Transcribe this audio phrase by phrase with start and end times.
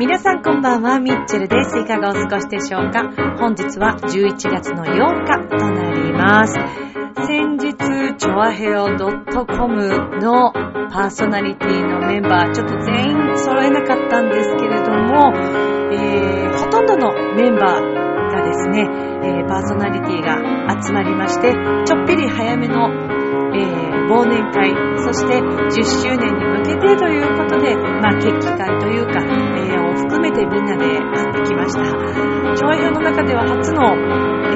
[0.00, 1.78] 皆さんこんばんは、ミッチェルです。
[1.78, 3.12] いかがお過ごしでしょうか？
[3.38, 6.97] 本日は11月の8日となります。
[7.26, 7.74] 先日、
[8.16, 10.52] チョアヘオ .com の
[10.90, 15.32] パーソナリティのメンバー、ちょっと全員揃えなかったんですけれども、
[15.92, 18.86] えー、ほとんどのメンバーがですね、
[19.24, 20.36] えー、パーソナリティが
[20.82, 24.72] 集まりまして、ちょっぴり早めの、えー、忘年会、
[25.02, 31.84] そして10周年に向けてということで、まあ、決起会というか、えー、を含めてみんなで会ってきました。
[32.54, 33.96] 調和表の中では初の、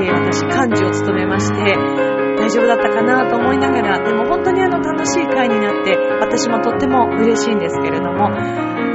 [0.01, 2.12] えー、私、幹事を務めまして、
[2.43, 8.35] 大丈夫だったかなと思いながら、でも本当にあの楽しい会になって、私もとっても嬉しいんですけれども、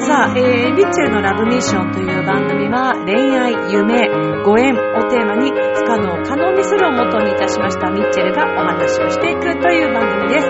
[0.03, 10.47] さあ、えー、リッチェルのラブミッションという番組は、恋愛、夢、ご縁をテーマに、不可能を可能にするをもとにいたしましたミッチェルがお話をしていくという番組です。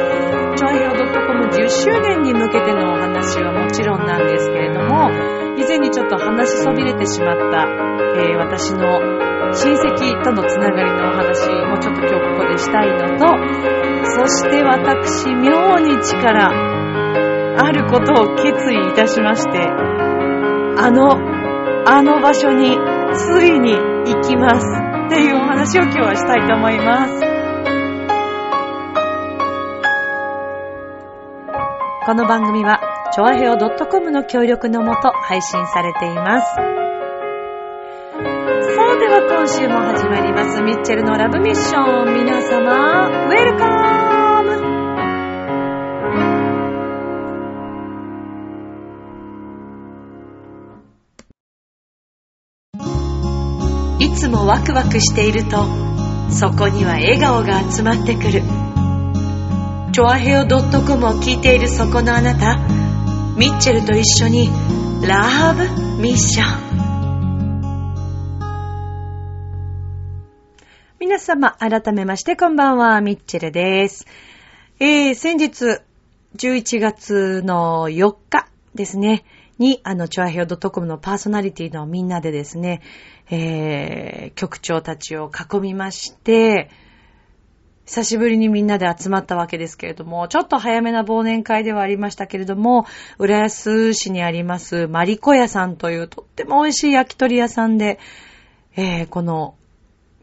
[0.57, 5.11] チョアヘオ .com 10周年に向けてのお話はもちろんなんですけれども、
[5.55, 7.61] 以前にちょっと話しそびれてしまった、
[8.17, 13.25] えー、私の親戚とのつながりのお話もちょっと今日ここでしたいのと、
[14.03, 16.49] そして私、妙に力、
[17.59, 21.17] あることを決意いたしまして、あの、
[21.89, 22.77] あの場所に
[23.13, 24.65] ついに行きます
[25.07, 27.13] っていうお話を今日はしたいと思います。
[32.05, 32.79] この番組は、
[33.11, 36.86] ちょわへお .com の協力のもと配信されています。
[38.99, 42.15] では今週も始まります、ミッチェルのラブミッション。
[42.15, 44.57] 皆様、ウェルカム
[53.99, 55.67] いつもワクワクしていると、
[56.31, 58.41] そこには笑顔が集まってくる。
[59.91, 62.57] チョアヘオ .com を聞いているそこのあなた、
[63.37, 64.49] ミッチェルと一緒に
[65.03, 66.66] ラブミッション。
[71.07, 74.05] 皆様、改めましてこんばんは、ミッチェルです。
[74.81, 75.79] えー、先日、
[76.35, 79.23] 11月の4日ですね、
[79.57, 82.81] に、あの、チョアヘオ .com のパーソナリティのみんなでですね、
[83.29, 86.69] えー、局長たちを囲みまして、
[87.85, 92.85] 久しぶりにみんなで集まったわけですけれども、ちょっと早めな忘年会ではありましたけれども、
[93.17, 97.97] 浦安市にありますマリコ屋さんというとっても美味しい焼き鳥屋さんで、
[98.75, 99.55] えー、この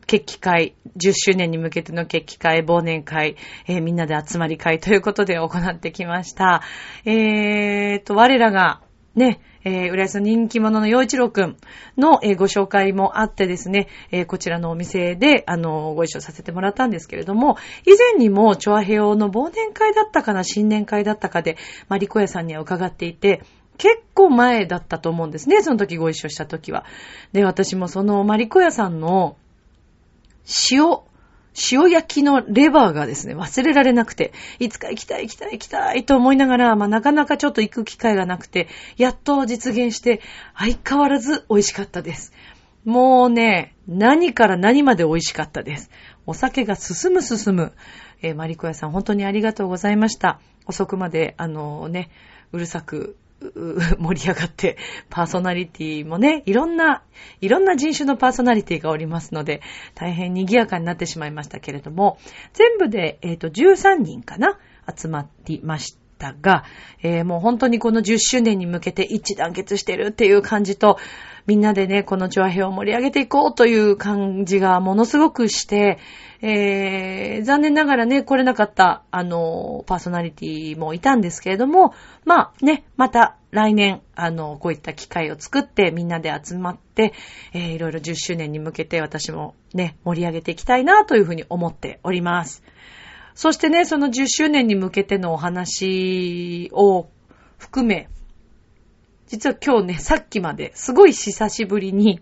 [0.07, 6.63] 決起会、10周年に向けての決起会、忘年会、えー、みんなで集まり会ということで行ってきました。
[7.05, 8.81] えーと、我らが、
[9.15, 11.57] ね、えー、浦安の人気者の洋一郎くん
[11.97, 17.57] の、えー、ご紹介もあってですね、えー、こちらのお店で、あの、ご一緒させてもらったんですけれども、
[17.87, 21.57] 以前にも、チョアヘオの忘年会だったかな、新年会だったかで、
[21.89, 23.43] マリコ屋さんには伺っていて、
[23.77, 26.85] 結構前だったと思うんですね、その時ご一緒した時は。
[27.33, 29.37] で、私もそのマリコ屋さんの
[30.71, 30.99] 塩、
[31.73, 40.21] 塩焼きのレバーがですね、忘れられなくて、いつか行きたい行きたい行きたいと思いながら、まあなかなかちょっと行く機会がなくて、やっと実現して、
[40.57, 42.33] 相変わらず美味しかったです。
[42.85, 45.91] もうね、何から何まで美味しかったです。
[46.27, 47.73] お酒が進む進む。
[48.21, 50.41] えー、マリコ屋さん本当にありがとうございました。
[50.67, 52.11] 遅くまで、あのね、
[52.53, 53.17] うるさく
[53.99, 54.77] 盛り上がって、
[55.11, 57.03] パーソナリティもね、いろんな、
[57.41, 59.61] いろんな人種のパーソナリティがおりますので、
[59.95, 62.19] 大変賑やかになってしまいましたけれども、
[62.53, 64.59] 全部で、えっ、ー、と、13人かな
[64.95, 66.65] 集まりましたが、
[67.03, 70.99] えー、もう本当にこの10周年に向けて一致団結してるっていう感じと、
[71.47, 75.99] みんなでね、このチョアヘを盛り上げていこうという感じがものすごくして、
[76.41, 81.95] えー、残念ながらね、来れなかった、あの、パーソナリティもいたんですけれども、
[82.25, 87.13] まあね、また来年、あの、こういった機会を作ってみんなで集まって、
[87.53, 92.63] えー、いろいろ10周年に向けて私もね、盛り上げていきたいなというふうに思っております。
[93.35, 97.09] そしてね、その10周年に向けてのお話を
[97.59, 98.09] 含め、
[99.27, 102.21] 実は今日ね、さっきまですごい久しぶりに、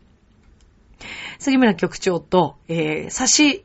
[1.38, 3.64] 杉村局長と、えー、差し、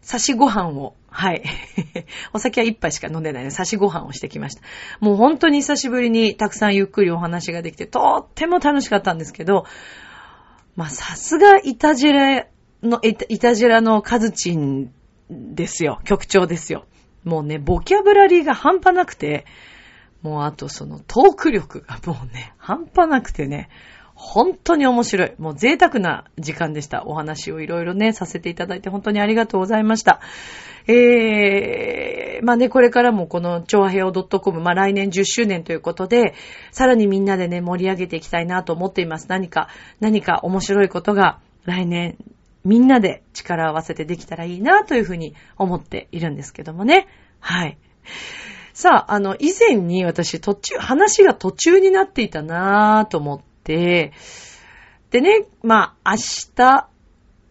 [0.00, 1.42] 差しご飯を、はい。
[2.34, 4.62] お酒は一杯しか飲んでないので、差しご飯をしてきました。
[5.00, 9.64] もう本当に久しぶりにたくさんゆっくりお話ができて、とっても楽しかったんですけど、
[10.74, 12.46] まあ、さすがイタジェラ
[12.82, 14.92] の、イタジェラのカズチン
[15.30, 16.00] ですよ。
[16.04, 16.84] 局長ですよ。
[17.24, 19.46] もうね、ボキャブラリーが半端なくて、
[20.26, 23.68] もうあとそのトーク力が もうね、半端なくてね、
[24.14, 25.32] 本当に面白い。
[25.38, 27.04] もう贅沢な時間でした。
[27.06, 30.20] お話をいろいろね、させていただいて本当にありがとうございました。
[30.88, 36.34] えー、まあね、これからもこの、超平洋 .com、まあ来年10周年ということで、
[36.72, 39.26] さらにみんなでね、盛り上げていきたいなと思っています。
[39.28, 39.68] 何か、
[40.00, 42.16] 何か面白いことが来年、
[42.64, 47.06] みんなで力を合わせてできたらいいなというふうに思っているんですけどもね。
[47.38, 47.78] はい。
[48.76, 54.12] さあ、あの、以前に私途中、話が途中になっていたなぁと思って、
[55.10, 56.16] でね、まあ、明
[56.54, 56.88] 日、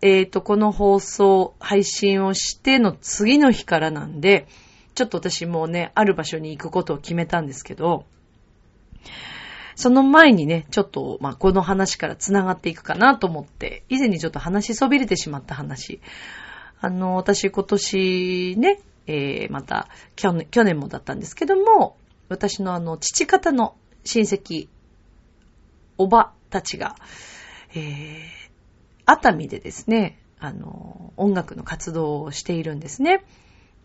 [0.04, 4.46] えっ、ー、と、この放送、配信をしての次の日からなんで、
[4.94, 8.06] ちょっと私もうね、ある場所に行くことを決めたんですけど、
[9.74, 16.02] その前にね、ちょっと、まあ、この話から繋がっていくかなと思って、以前にちょっと話しそびれてしまった話。
[16.82, 21.98] あの、私今年ね、えー、また、去年、去年もだったんですけども、
[22.30, 24.68] 私のあの、父方の親戚、
[25.98, 26.96] おばたちが、
[27.74, 28.30] えー、
[29.06, 33.24] 熱海でですね、あの、音楽の活動をしているんですね。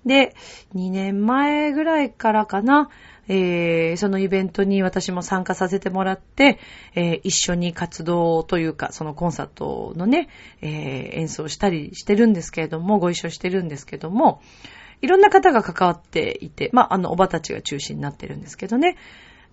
[0.06, 0.34] で、
[0.74, 2.88] 2年前ぐらいからかな、
[3.28, 6.58] えー、そのイベントに私も参加させてもらって、
[6.94, 10.28] えー、一緒に活動というか、そのコンサートのね、
[10.62, 14.40] えー、演奏したりしてるんですけれども、ご一緒してるんですけども、
[15.02, 18.96] いろんな方が関わっていて、まあ、あの、おばたちが中心になってるんですけどね。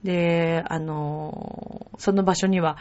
[0.04, 2.78] で、あの、その場所には、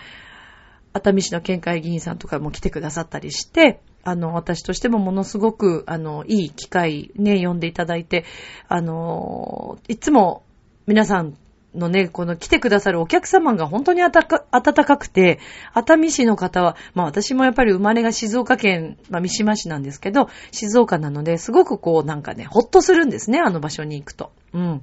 [0.93, 8.25] 熱海市の県会議員さんとかも来てくださったりして、あの、私としてもものすごく、あの、いい機会ね、呼んでいただいて、
[8.69, 10.45] あの、いつも
[10.87, 11.37] 皆さん
[11.77, 15.39] のね、この来てくださるお客様が本当に暖かかくて、
[15.73, 24.33] 熱海市の方は、まあ私もやっぱり生まれが静岡県、まあ三島市なんですけど、静岡なので、すごくこうなんかね、ほっとするんですね、あの場所に行くと。
[24.53, 24.83] うん。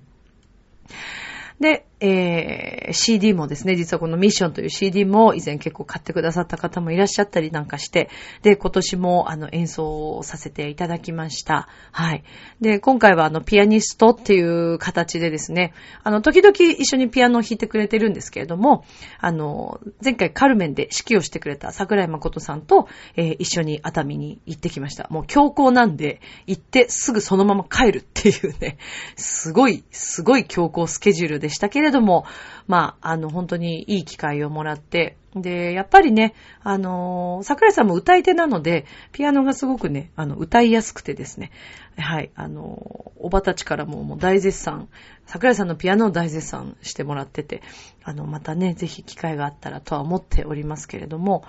[1.59, 8.09] で、えー、CD もですね、実はこのミッションという CD も以前結構買ってくださった方もいらっしゃったりなんかして、
[8.41, 11.69] で、今年もあの演奏をさせていただきました。
[11.94, 12.25] はい。
[12.59, 15.73] で、今回はあのピアニストっていう形でですね、
[16.03, 18.83] あの、時々一緒にピアノを弾いてくれてるんですけれども、
[19.19, 25.07] あの、前回カルメンで指揮をしてくれた桜井誠さんと、えー、一緒に熱海に行ってきました。
[25.09, 28.77] もう強行なんで、行ってすぐそのまま帰るっていうね、
[29.15, 32.25] すごい、すごい強行スケジュールでしたけれども、
[32.67, 41.51] まあ、あの、本当にいい機会をもらって、で、やっぱりね、あの桜井さんも歌い手なので、ピアノがすごくね、あの、歌いやすくてですね、
[41.97, 44.89] はい、あのおばたちからももう大絶賛、
[45.25, 47.61] 桜井さんのピアノを大絶賛してもらってて、
[48.03, 51.43] あの、またね、ぜひ機会があったらとは思っておりますけれども、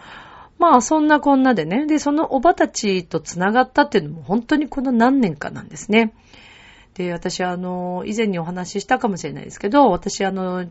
[0.58, 6.14] まあ、そんなこんなでね、で、そのおばたちと繋がったっていうのも本当にこの何年かなんですね。
[6.94, 10.66] で、私あの、以前にお話ししたかもしれないですけど、私あの、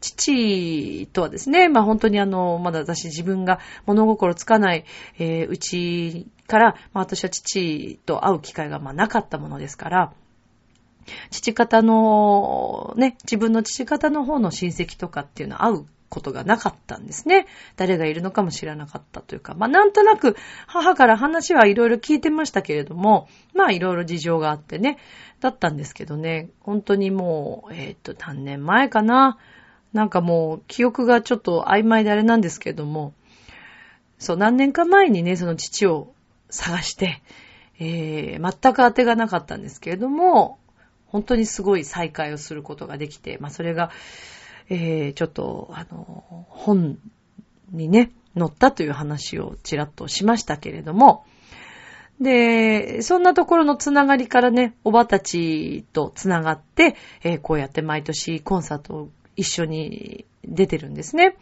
[0.00, 4.84] 父とはですね、まあ本当にあの、まだ私自分が物心つかない、
[5.18, 10.12] えー、うちから、まあ私は父と会う機会がまあなかったものですから、
[11.30, 17.46] 父方の、ね、自分の父方の方の親戚とかっていうのは会うことがなかったんですね。
[17.76, 20.36] 誰がいるのかも知らなかったというか、まあなんとなく
[20.68, 24.98] 母から話はいろいろ聞いてましたけれども、まあいろいろ事情があってね、
[25.40, 29.38] だったんですけどね、本当にもう、えっ、と、何年前かな。
[29.92, 33.14] なんかもう記憶がちょっと曖昧であれなんですけれども、
[34.18, 36.12] そう、何年か前にね、その父を
[36.50, 37.22] 探して、
[37.78, 40.58] えー、全く当てがなかったんですけれども、
[41.06, 43.90] 本当にすごい再会をすることができて、まあそれが、
[44.68, 46.98] えー、ちょっと、あの、本
[47.72, 51.24] にね、載ったという話をちらっとしましたけれども、
[52.20, 61.36] で、そんなところのつながりからね、おばたちとつながって、えー、こうやって毎年コンサートを一緒に出てるんですね。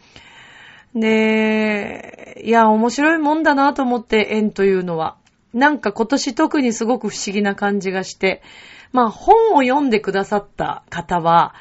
[0.94, 5.16] で、いや、面白いもんだなと思って、縁というのは。
[5.52, 8.42] なんか今年特にすごく不思議な感じがして、
[8.92, 11.54] まあ本を読んでくださった方は、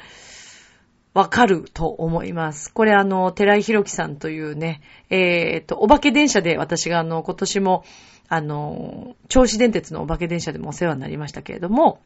[1.14, 2.72] わかると思います。
[2.72, 7.84] これあの、寺井宏樹さんというね、えっ、と、お化け電車で私があの、今年も、
[8.28, 12.00] あの、銚子電鉄のお化け電車でもお世話になりましたけれども、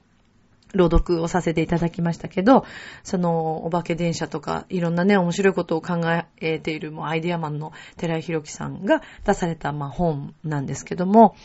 [0.75, 2.65] 朗読をさせていただきましたけど、
[3.05, 6.01] その、お化け電車とか、いろんなね、面白いことを考
[6.41, 11.37] えている、もうアイデアマンの寺井宏樹さんが出された、まあ、本なんですけども、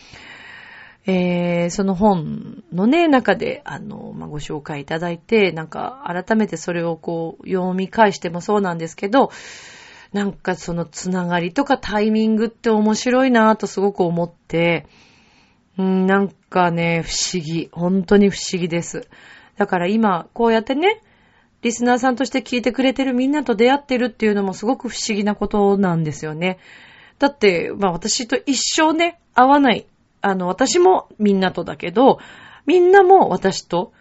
[1.08, 9.32] えー、その本のね、中で、あの、まあ、ご紹介いただいて、なんか、改めてそれをこう、読み返してもそうなんですけど、
[10.14, 14.86] なんかそのつながりとかタイミングって面白いなぁとすごく思って、
[15.78, 17.70] うん、なんかね、不思議。
[17.72, 19.08] 本当に不思議です。
[19.58, 21.02] だから今、こうやってね、
[21.62, 26.60] リスナーさんとして聞いてくれてるみんなと出会ってるっていうのもすごく不思議なことなんですよね。
[27.20, 29.86] だって、まあ私と一生ね、会わない。
[30.22, 32.20] あの、私もみんなとだけど、
[32.66, 33.94] みんなも私と、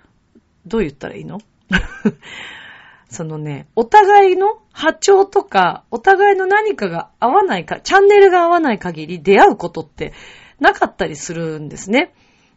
[0.66, 1.40] どう言ったらいいの？
[3.08, 10.12] そのね、お互いの波長とか、お互いの何かが合わないか、チャンネルが合わない限り出会うことって
[10.60, 12.14] なかったりするんですね。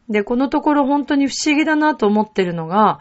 [0.09, 2.99] で、このところ本当に不思議だなと思ってるのが、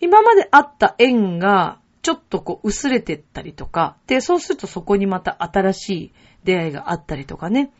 [0.00, 6.12] 今まであった縁が、ちょっとこう薄れてったりとか、で、そうするとそこにまた新しい
[6.44, 7.70] 出会いがあったりとかね。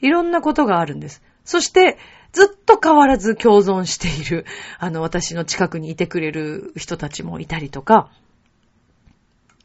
[0.00, 1.22] いろんなことがあるんです。
[1.44, 1.98] そして、
[2.32, 4.46] ずっと変わらず共存している、
[4.78, 8.10] あの、私の近くにいてくれる人たちもいたりとか、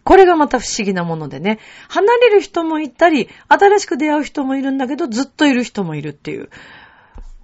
[0.03, 6.49] これがまた不思議なものでね、離れる人もいたり、新しく出会う人もいるんだけど、ずっといる人もいるっていう。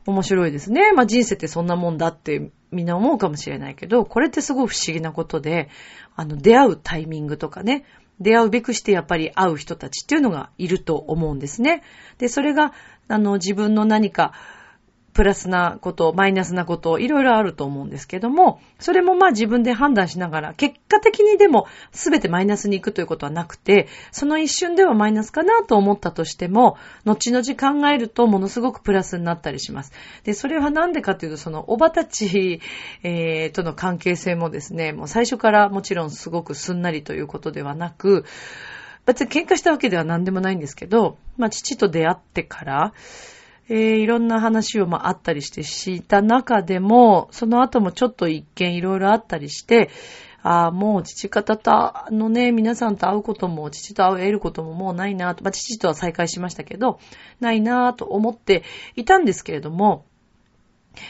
[0.06, 0.92] 面白いですね。
[0.94, 5.70] まあ人生ってそんなもんだってみんな思うかもしれないけど、これってすごい不思議なことで、
[6.16, 7.84] あの、出会うタイミングとかね、
[8.22, 11.84] 出会うべくしてやっぱり会う人たちっていうのがいると思うんですね。
[12.20, 12.74] で、それが、
[13.08, 14.34] あの、自分の何か、
[15.22, 26.76] プラスなこと、マイナスなこと、いろいろあると思うんですけども、それもまあ自分で判断しながら、結果的にでも全てマイナスに行くということはなくて、その一瞬ではマイナスかなと思ったとしても、
[27.06, 29.94] 後々考えるとものすごくプラスになったりします。
[30.24, 32.60] で、それはなんでかというと、そのおばたち、
[33.04, 38.26] えー、との関係性もですね、もう最初からもちろんすごくすんなりということではなく、
[39.06, 42.94] 別に喧嘩したわけでは何でもないんですけど、まあ父と出会ってから、
[43.74, 49.90] えー、いろんな話をまああったりしてした中でも、その後もちょっと一見いろいろあったりして、
[50.44, 57.00] ああ、もう父方と、のね、皆さんと会うことも、父と会えることももうないなと、まあ父とは再会しましたけど、
[57.40, 58.64] ないなと思って
[58.98, 60.04] いたんですけれども、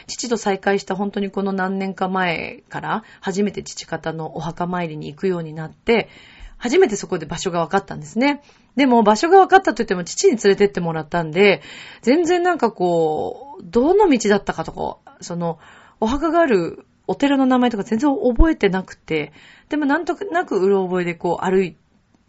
[0.06, 6.10] 父と再会した本当にこの何年か前から初めて父方のお墓参りに行くようになって、
[6.58, 8.44] 初めてそこで場所が分かったんですね。
[8.76, 11.62] でも場所が分かったと言っても父に連れてってもらったんで、
[12.02, 15.60] 全然なんかこう、どの道だったかとか、その、
[16.00, 19.34] お墓があるお寺の名前とか全然覚えてなくて、
[19.70, 21.76] でもなんとなくうろ覚えでこう歩い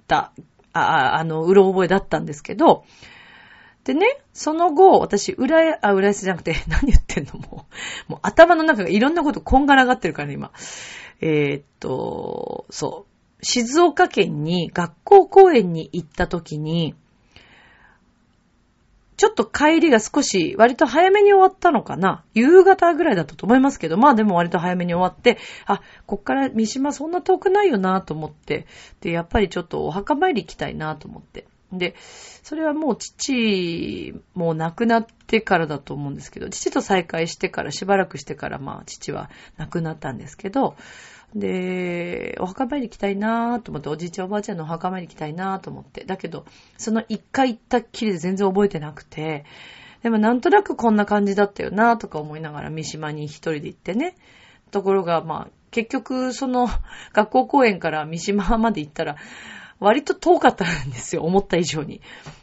[0.06, 0.32] た、
[0.72, 2.84] あ、あの、うろ覚えだったんですけど、
[3.84, 7.66] でね、その後、私、浦安、あ、浦安じゃなくて、 何言ってんのも
[8.08, 8.12] う。
[8.12, 10.52] もう頭の中がいろんなことこんがらがってるから、今。
[11.20, 13.11] えー、っと、そう。
[13.42, 16.94] 静岡県に学校公園に行った時に、
[19.16, 28.66] ちょっと帰りが少し割と早めに終わったのかな夕方ぐらいだったと思いますけど、まあでも割と早めに終わって、あ、こっから三島そんな遠くないよなと思って、
[29.00, 31.46] で、やっぱりちょっとお墓参り行きたいなと思って。
[31.72, 31.94] で、
[32.42, 40.76] それはもう父も亡くなってからだと思うんですけど、父と再会してからしばらくしてからまあ父は亡くなったんですけど、
[41.34, 46.04] で、お墓参り行きたいなぁと思って、おじいちゃんおばあちゃんのお墓参り行きたいなぁと思って。
[46.04, 46.44] だけど、
[46.76, 49.44] その一回行ったっきりで全然覚えてなくて、
[50.02, 54.16] でもなんとなくこんな感じだったよなぁとか思いながら三島に一人で行ってね。
[54.70, 56.68] ところが、まあ、結局、その、
[57.12, 59.16] 学校公園から三島まで行ったら、
[59.82, 62.00] 割と遠かったんですよ、思った以上に。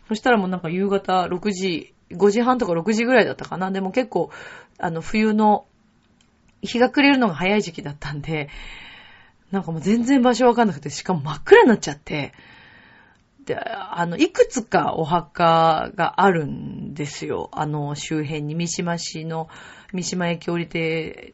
[0.07, 3.71] そしたらもうなんか夕方6時、5時半とか6時ぐらいだったかな。
[3.71, 4.29] でも結構、
[4.77, 5.65] あの、冬の
[6.61, 8.49] 日が暮れるのが早い時期だったんで、
[9.51, 12.33] なんかもう全然場所わかんなくて、しかも真っ暗になっちゃって、
[13.45, 17.49] で、あの、いくつかお墓があるんですよ。
[17.51, 19.49] あの、周辺に三島市の
[19.91, 21.33] 三島駅降りて、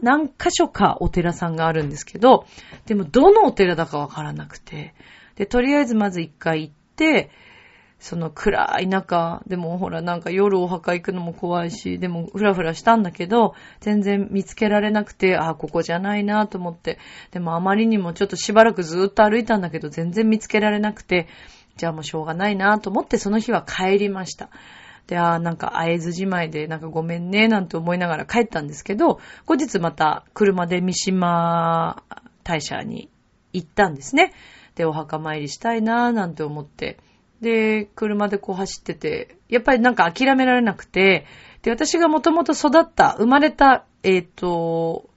[0.00, 2.46] 何箇所かお寺さんがあるんですけど、
[2.86, 4.94] でもどのお寺だかわからなくて、
[5.40, 7.30] で、とりあえずまず一回行って、
[7.98, 16.98] その暗い中、でもほらなんか夜お墓行くのも怖いし、でもふらふらしたんだけど、全然見つけられなくて、あ、ここじゃないなと思って、
[17.30, 21.26] でもあまりにもちょっとしばらくずっと歩いたんだけど、全然見つけられなくて、
[21.78, 24.50] じゃあもうしょうがないなと思ってその日は帰りました。
[25.06, 32.02] で、あなんか会えずじまいで、なんかごめんね、なんて思いながら帰ったんですけど、後日また車で三島
[32.44, 33.08] 大社に
[33.54, 34.32] 行ったんですね。
[34.74, 36.98] で、お墓参りしたいなぁなんて思って、
[37.40, 41.26] で、車でこう走ってて、やっぱりなんか諦められなくて、
[41.62, 45.08] で、私がもともと育った、生まれた、えっ、ー、と、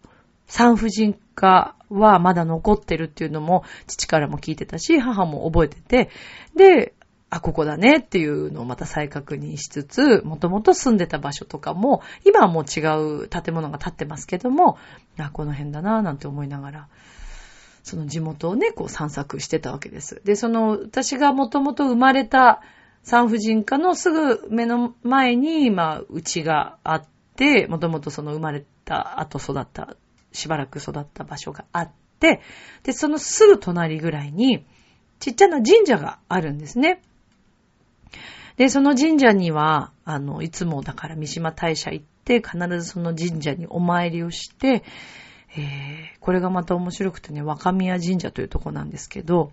[0.47, 6.09] 産婦人科はまだ残ってるっていうのも、父からも聞いてたし、母も覚えてて、
[6.55, 6.93] で、
[7.29, 12.81] あ、ここだねっていうのをまた再確認しつつ、もともと住んでた場所とかも、今はもう違
[13.23, 14.77] う建物が建ってますけども、
[15.17, 16.87] あ、この辺だなぁなんて思いながら、
[17.83, 20.21] その地元をね、こう散策してたわけです。
[20.23, 22.61] で、その、私がもともと生まれた
[23.03, 29.97] 産婦人科のすぐ目の前に、まあ、うちがあって、もともとその生まれた後育った、
[30.31, 32.41] しばらく育った場所があって、
[32.83, 34.65] で、そのすぐ隣ぐらいに、
[35.19, 37.01] ちっちゃな神社があるんですね。
[38.55, 44.83] で、その神社には、あの、いつもだから三島大社行って、必ずその神社にお参りをして、
[45.55, 49.51] えー、これがまた面白くてね、若宮神社というとこなんですけど、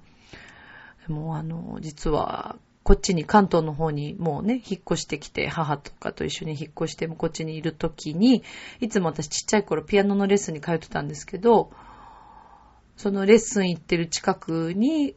[1.09, 8.43] もうあの、実は、こっちに関東の方にもうね、引っ越してきて、母とかと一緒に引っ越してこっちにいるときに、
[8.81, 11.71] いつも私ちっちゃい頃ピアノのレッスンに通ってたんですけど、
[12.97, 15.15] そのレッスン行ってる近くに、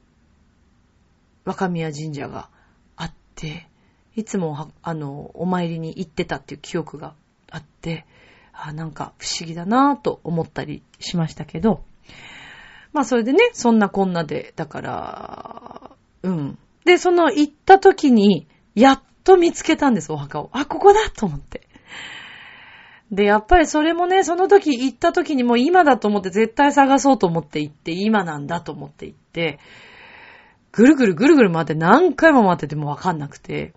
[1.45, 2.49] 若宮神社が
[2.95, 3.67] あって、
[4.15, 7.15] いつもあの、お参りに行ってたっていう記憶が
[7.49, 8.05] あって、
[8.53, 11.83] あなんか不思議だなぁと思ったりしましたけど、
[12.93, 15.91] まあそれでね、そんなこんなで、だから、
[16.21, 16.57] うん。
[16.85, 20.49] で、その行った時に、やっと見つけたんです、お墓を。
[20.53, 21.67] あ、ここだと思って。
[23.11, 29.59] で、やっぱりそれもね、その時行った時にもう今だと思って絶対探そうと思って行って、今なんだと思って行って、
[30.71, 33.73] ぐるぐるぐるぐる回って何回も回っててもわかんなくて、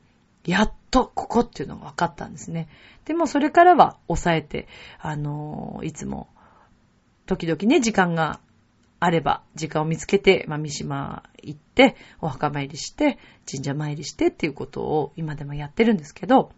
[0.47, 2.69] やっとここっていうのが分かったんですね。
[3.05, 6.29] でもそれからは抑えて、あのー、いつも、
[7.27, 8.41] 時々ね、時間が
[9.01, 13.19] あれば、時間を見つけて、まあ、三島行って、お墓参りして、
[13.51, 16.53] 神社参りしてっていうことを今でもやってるんですけど、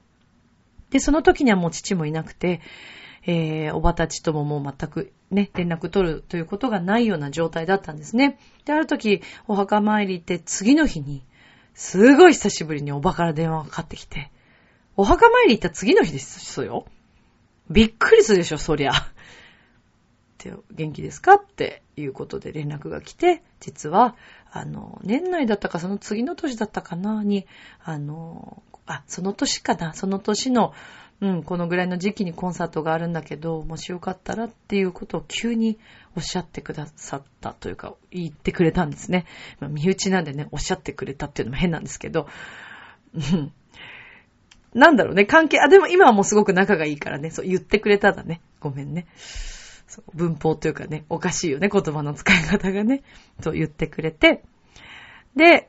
[0.90, 2.60] で、その時にはもう父もいなくて、
[3.26, 8.38] えー、おばたちとももう全くね、連絡取るということがないような状態だったんですね。
[8.64, 11.22] で、ある時、お墓参り行って次の日に、
[11.78, 14.32] すごい久しぶりにおばから電話がかかってきて、
[14.96, 16.86] お墓参り行った次の日ですよ。
[17.70, 18.90] びっくりするでしょ、そりゃ。
[18.90, 18.94] っ
[20.38, 21.34] て、元気ですか？
[21.34, 24.16] っていうことで連絡が来て、実は、
[24.50, 27.46] あの、年内だったかその次の年だったかなに、
[27.84, 30.74] あの、あ、その年かな、その年の、
[31.20, 35.78] うん、このぐらいの時期にコンサートがあるんだけど、もしよかったらっていうことを急に
[36.16, 39.26] おっしゃってくださったというか、言ってくれたんですね。
[39.60, 42.28] 身内なんでね、おっしゃってくれたっていうのも変なんですけど、
[43.14, 43.52] うん。
[44.74, 48.40] なんだろうね、関係、あ、でも今はもうすごく仲がいいからね、そう言ってくれただね。
[48.60, 49.06] ごめんね。
[49.88, 53.02] そう文法というかね、おかしいよね、言葉の使い方がね。
[53.42, 54.44] と言ってくれて、
[55.34, 55.68] で、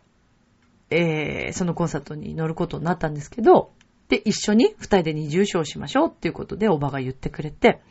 [0.92, 3.72] えー、そのコンサートに乗ることになったんですけど、
[4.10, 7.82] で、一緒に二人で二重唱しましょうっていうことで、おばが言ってくれて、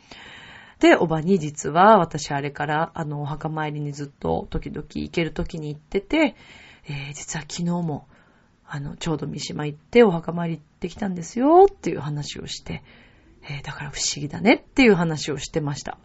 [0.79, 6.35] で、おばに実は私あれから、あの、お墓参りにずっと時々行ける時に行ってて、
[6.87, 8.07] えー、実は昨日も、
[8.65, 12.83] あの、ちょうど三島行ってお墓参り行ってきたんですよっていう話をして、
[13.43, 15.97] えー、だから不思議だねっていう話をしてました。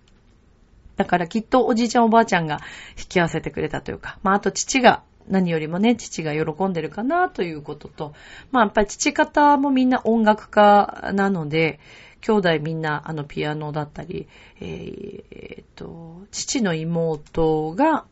[0.96, 2.60] だからきっとおじいちゃんおばあちゃんが
[2.96, 8.14] 引き合わせてくれたというか、まああと父が何よりもね、父が喜んでるかなということと、
[8.50, 11.80] まあやっぱり父方もみんな音楽家なので、
[12.20, 14.28] 兄弟みんなあのピアノだったり、
[14.60, 18.06] えー、えー、と、父の妹が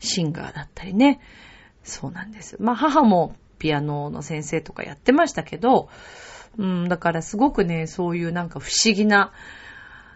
[0.00, 1.20] シンガーだったりね。
[1.84, 2.56] そうなんです。
[2.60, 5.88] まあ母もピアノの先生とかやってましたけど、
[6.58, 9.32] うん、だからすごくね、そういうなんか不思議な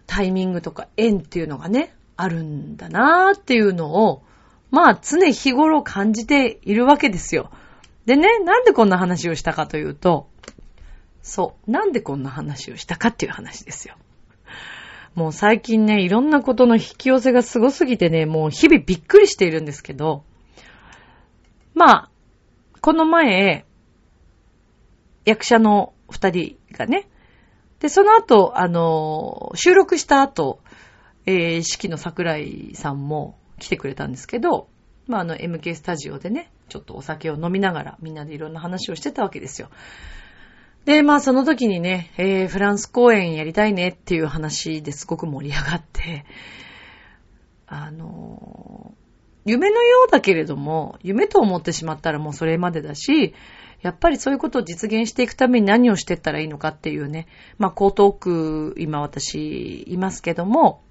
[0.06, 4.22] タイミングとか縁っていうのがね、あるんだなーっていうのを、
[4.70, 7.50] まあ常日頃感じているわけですよ。
[8.05, 10.29] でね、なんでこんな話をしたかというと、
[11.22, 13.96] そう、なんでこんな話をしたかっていう話ですよ。
[15.16, 20.24] もう最近ね、いろんなことの引き寄せがすごすぎてね、もう日々びっくりしているんですけど、
[21.74, 22.11] まあ、
[22.81, 23.64] この前、
[25.24, 27.09] 役者の二人がね、
[27.81, 30.61] で、その後、あの、収録した後、
[31.26, 34.68] えー、式の桜井さんも来てくれたんですけど、
[35.06, 39.68] まあ、あの、MK スタジオでね、ちょっとお酒を飲みながらみんなでいろんな話をしてたわけですよ。
[40.84, 46.24] で、まあその時にね、えー、フランス公演やりたいねっていう話ですごく盛り上がって、
[47.66, 49.06] あのー
[49.46, 53.32] 夢のようだけれども、夢と思ってしまったらもうそれまでだし、
[53.80, 60.82] やっぱりそういうことを実現していくために何をしていったらいいのかっていうね、まあ、江東区、今私いますけども、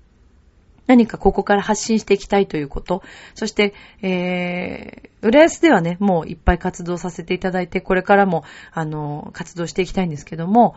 [0.88, 3.04] 何かここから発信していきたいということ。
[3.34, 10.76] そして、えー、浦安ではね、もういっぱい活動させていただいて、これからも、あの、活動していきたいんですけども、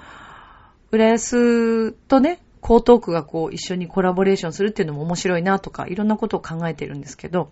[0.90, 7.50] 浦安とね、江東区がこう一緒にコラボレーションするっていうのも面白いなとか、いろんなことを考えてるんですけど、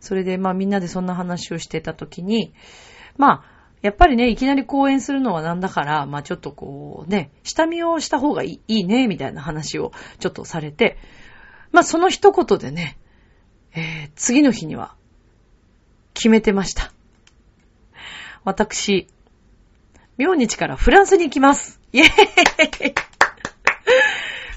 [0.00, 2.52] それでまあみんなでそんな話をしてたときに、
[3.16, 10.98] まあ、やっぱりね、いきなり講演するのはなんだから、まあちょっとこうね、下見をした方がいいね、みたいな話をちょっとされて、
[11.72, 12.98] まあその一言でね、
[13.74, 14.94] えー、次の日には
[16.14, 16.92] 決めてました。
[18.44, 19.08] 私、
[20.18, 21.80] 明日からフランスに行きます。
[21.92, 22.94] イェーイ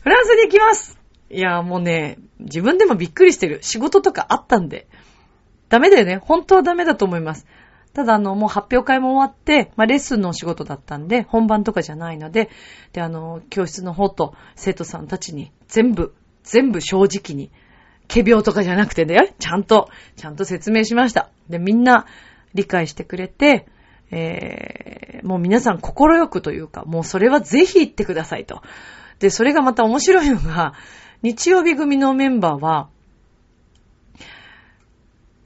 [0.01, 0.97] フランスに行きます
[1.29, 3.59] いや、もうね、自分でもびっくりしてる。
[3.61, 4.87] 仕事とかあったんで。
[5.67, 6.17] ダメだよね。
[6.17, 7.45] 本当はダメだと思います。
[7.93, 12.49] ただ、あの、もう発表会も終わって、まあ、レッスンのお仕事だったんで、本番とかじゃないので、
[12.93, 16.15] で、あの、教室の方と生徒さんたちに全部、
[16.49, 17.51] 全部正直に、
[18.07, 21.29] 仮病とかじゃなくてね、ちゃんと、ちゃんと説明しました。
[21.47, 22.07] で、みんな
[22.55, 23.67] 理解してくれて、
[24.11, 28.63] えー、もう皆さん心よくというか、もうそれはぜひ言ってくださいと。
[29.19, 30.73] で、それがまた面白いのが、
[31.21, 32.89] 日曜日組のメンバーは、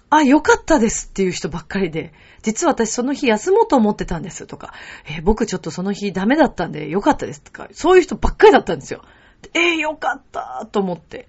[0.10, 2.14] あ、よかったですっていう人ばっかりで、
[2.44, 4.74] 実は私その日休もうと思ってたんですとか、
[5.06, 9.04] えー、僕ちょっとその日ダメだったんでよかったですとか、そういう人ばっかりだったんですよ。
[9.54, 11.28] えー、よかったと思って。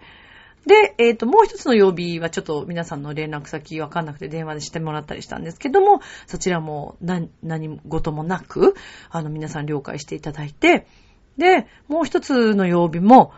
[0.67, 8.75] で、えっ、ー、と、もう一つの曜日はちょっと皆さんの連絡先わかんなくて電話でしてもらったりしたんですけども、そちらも何、何事もなく、
[9.11, 10.87] あの、皆さん了解していただいて、
[11.37, 13.33] で、もう一つの曜日も、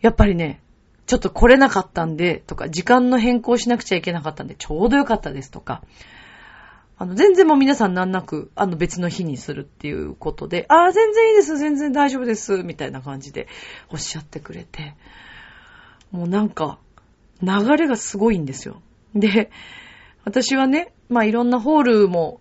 [0.00, 0.60] やっぱりね、
[1.06, 5.82] ちょっと来れなかったんで、とか、時間の変更しなくちゃいけなかったんで、ちょうどよかったですとか、
[6.98, 13.46] あの、全然もう皆さん難なく、あの別の日にするっていうことで、ああ、全然いいです、全然大丈夫です、みたいな感じで
[13.90, 14.94] おっしゃってくれて、
[16.10, 16.78] もうなんか、
[17.40, 18.82] 流れがすごいんですよ。
[19.14, 19.50] で、
[20.24, 22.40] 私はね、まあいろんなホールも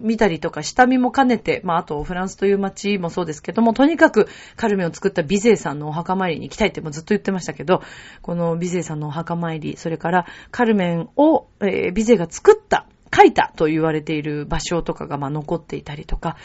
[0.00, 7.82] 見たりとか、下見も兼ねて、まあ、あとフランスという街もそうですけども、とにかくカルメンを作ったビゼーさんのお墓参りに行きたいってもずっと言ってましたけど、
[8.22, 16.36] このビゼーさんのお墓参り、それからカルメンを、えー、ビゼーが作った書いたと言われている場所とかがまあ残っていたりとか、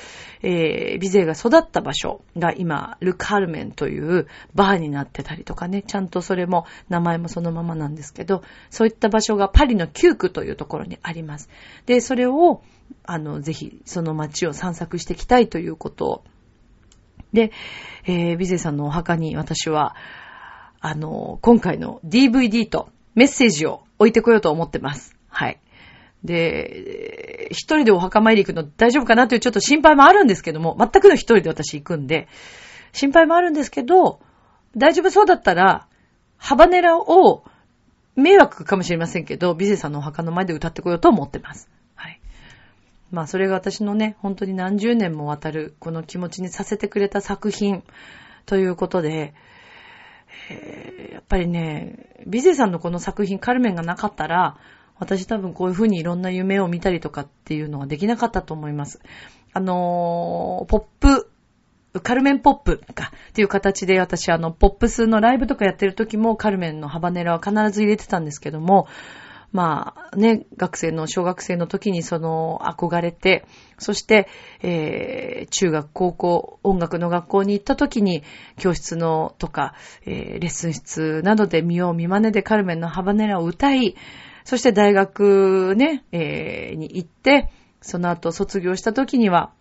[0.41, 11.49] えー、ビゼが育った場所が今、ル・カルメンというバーになってたりとかね、ちゃんとそれも名前もそのままなんですけど、そういった場所がパリの9区というところにあります。
[11.86, 12.62] で、それを、
[13.03, 16.23] あの、ぜひその街を散策していきたいということを。
[17.34, 17.51] で、
[18.05, 19.95] えー、ビゼさんのお墓に私は、
[20.79, 25.20] あの、今回の DVD とメッセージを置いてこようと思ってます。
[26.23, 32.27] で、一人でお墓参り行くの大丈夫かなというちょっと心配もあるんですけども、全くの一人で私行くんで、
[32.93, 34.19] 心配もあるんですけど、
[34.77, 35.88] 大丈夫そうだったら、
[36.38, 37.43] ハバネラを
[38.15, 41.69] 迷惑かもしれませんけど、ビゼさんのお墓の前で歌ってこようと思ってます。
[41.95, 42.19] はい。
[43.12, 47.84] まあそれが私のね、本当に何十年もわたるこの気持ちにさせてくれた作品
[48.45, 49.34] ということで、
[50.49, 51.95] え、やっぱりね、
[52.27, 54.57] ビゼさんのこの作品、カルメンがなかったら、
[55.01, 58.99] 私多分こういうふうにいろんな夢を見たりとかっていうのはできなかったと思います。
[59.51, 61.31] あのー、ポップ、
[62.03, 68.87] カルメンポップかっていう形で私あの、ポップスのライブとかやってる時もカルメンのハバネラは必ず入れてたんですけども、
[69.51, 73.45] まあね、学生の、小学生の時にその憧れて、
[73.79, 74.27] そして、
[74.61, 78.23] えー、中学、高校、音楽の学校に行った時に、
[78.59, 79.73] 教室のとか、
[80.05, 83.95] えー、レッスン室などで見よう見真似でカルメンのハバネラを歌い、
[84.43, 87.51] そして大学ね、えー、に行って、
[87.82, 89.51] その後卒業した時には、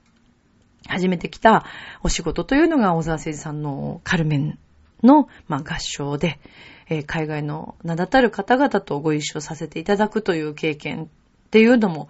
[0.86, 1.64] 初めて来た
[2.02, 4.58] お仕事というのが小沢誠二さんのカルメン
[5.02, 6.40] の、まあ、合唱で、
[6.88, 11.08] えー、海外の名だたる方々とご一緒させていただくという経験っ
[11.50, 12.08] ていうのも、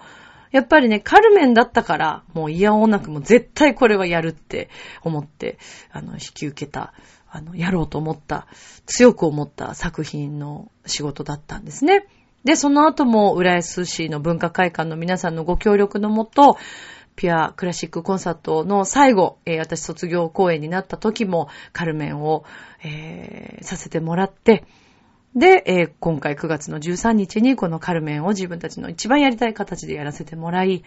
[0.50, 4.68] やっぱりね、カルメンだったから、もう嫌おなくも絶対これはやるって
[5.02, 5.59] 思って、
[5.92, 6.92] あの、引き受けた、
[7.30, 8.48] あの、やろうと思った、
[8.87, 12.06] 強く思った作品の仕事だったんですね。
[12.44, 16.57] で、その後も、浦安市の文化会館の皆さんのご協力のもと、
[17.16, 22.44] ピュアクラシックコンサートの最後、えー、私卒業公演になった時も、カルメンを、
[22.83, 24.64] えー、させてもらって、
[25.37, 30.83] で、えー、今回9月の13日にこのカルメンを自分たちの一番やりたい形でやらせてもらい、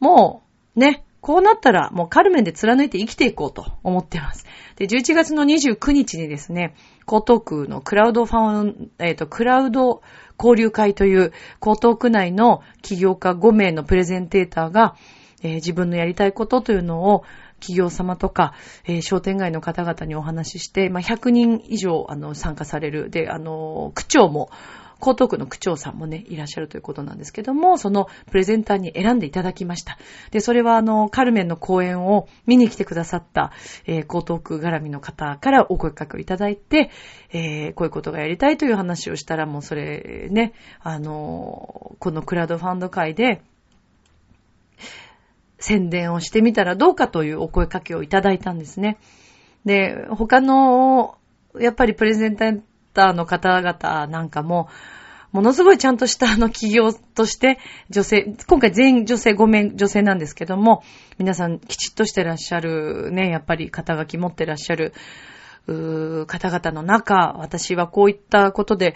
[0.00, 0.42] も
[0.76, 4.46] う、ね、こうなったらもうカルメンで貫いて生きていこうと思ってます。
[4.76, 6.74] で、11月の29日にですね、
[7.10, 10.02] 江東区のクラウドファン、えっ、ー、と、クラウド
[10.38, 11.32] 交流会という、
[11.64, 14.96] 江東区内の起業家5名のプレゼンテーターが、
[15.42, 17.24] えー、自分のやりたいことというのを、
[17.60, 23.10] 企業様とか、えー、商店街の方々にお話しして、まあ、100人以上、あの、参加される。
[23.10, 24.50] で、あの、区長も、
[25.00, 29.98] 江東区の区長さんもね、いらっしゃるということなんですけども、そのプレゼンターに選んでいただきました。
[30.30, 33.52] で、それはあの、カルメンの公演を見に来てくださった、
[33.86, 36.90] えー、江東区絡みの方からお声掛けをいただいて、
[37.32, 43.42] えー、こういうことがやりたいという話をしたら、もうそれね、あの、このクラウドファンド会で、
[45.60, 48.98] 宣伝をしてみたらどうかというお声掛けをいただいたんですね。
[49.64, 51.16] で、他の、
[51.58, 52.62] やっぱりプレゼンター
[53.12, 54.68] の方々なんかも、
[55.32, 57.58] ものすごいちゃんとしたあの企業として
[57.90, 60.82] 女性、今回全員女性5名女性なんですけども、
[61.18, 64.94] 皆さんきちっとしてらっしゃるね、やっぱり肩書き持ってらっしゃる、
[65.66, 68.94] うー方々の中、私はこういったことで、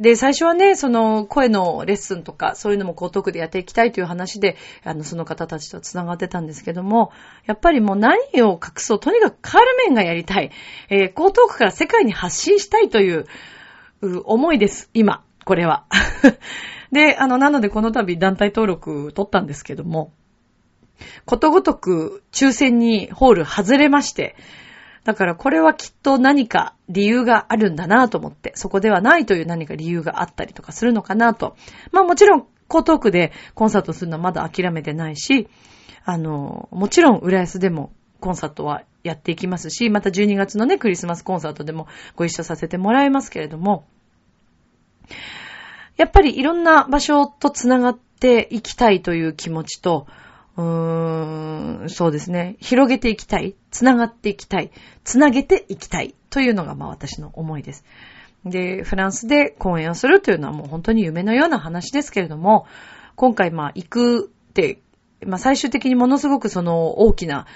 [0.00, 7.12] で、最初はね、その声のレッスンとか、そういうのも江東区でやっていきたいという話で、あの、その方たちと繋がってたんですけども、
[7.44, 10.52] やっぱりもう何を隠そう、とにかくカールメンがやりたい、
[10.88, 13.26] えー、江東区から世界に発信したいという、
[14.00, 15.84] う思いです、今、これは。
[16.92, 20.14] で、あの、なのでこの度団体登録取ったんですけども、
[21.26, 24.34] ことごとく抽選にホール外れまして、
[25.04, 31.56] だからこれはきっと何か理由があるんだなと思って、そこではないという何か理由があったりとかするのかなと。
[31.92, 35.48] まあもちろん、江東区でコンサートするのはまだ諦めてないし、
[36.04, 43.86] あの、もちろん浦安でもコンサートはやっていきますし、また12月のね、クリスマスコンサートでもご一緒させてもらいますけれども、
[45.96, 50.06] やっぱりいろんな場所とつながっていきたいという気持ちと、
[50.60, 52.56] うーん、そうですね。
[52.60, 53.54] 広げていきたい。
[53.70, 54.70] つながっていきたい。
[55.04, 56.14] つなげていきたい。
[56.28, 57.84] というのが、まあ私の思いです。
[58.44, 62.66] で、フランスで講演をするというのはもう本当に夢のような話ですけれども、
[63.16, 64.80] 今回まあ行くって、
[65.26, 67.46] まあ最終的にものすごくその大きな、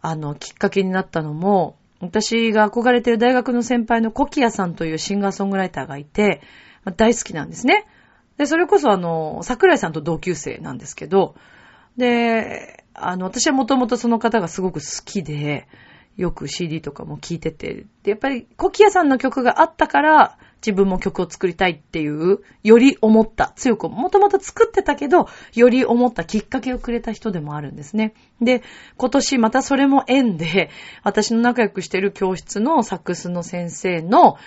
[0.00, 6.42] あの、きっかけになったのも、私が憧れてる大学の先輩のコキアさんというシンガーソングライターがいて、
[6.96, 7.86] 大好きなんですね。
[8.36, 11.34] で、それこそあの、桜井さんと同級生なんですけど、
[11.96, 15.66] で、あの、私はもともとその方がすごく好きで、
[16.16, 28.14] よく CD とかも聴いてて、で、やっぱりコキアさんの曲があったから、自分も曲を作りたいっていう、より思った、強く、もともと作ってたけど、より思ったきっかけをくれた人でもあるんですね。
[28.40, 28.62] で、
[28.96, 30.70] 今年またそれも縁で、
[31.02, 34.38] 私の仲良くしてる教室のサックスの先生の、